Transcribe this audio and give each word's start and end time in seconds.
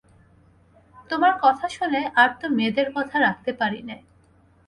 তোমার 1.09 1.33
কথা 1.43 1.67
শুনে 1.69 2.01
আর 2.15 2.29
তো 2.39 2.45
মেয়েদের 2.57 2.87
রাখতে 3.19 3.51
পারি 3.59 3.79
নে! 3.83 3.97